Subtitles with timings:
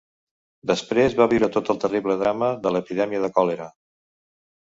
[0.69, 3.67] Després va viure tot el terrible drama de l'epidèmia de còlera.